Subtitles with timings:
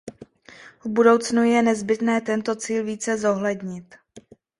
[0.83, 3.95] V budoucnu je nezbytné tento cíl více zohlednit.